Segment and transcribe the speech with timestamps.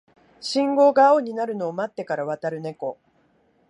[0.39, 2.97] 信号が青になるのを待ってから渡るネコ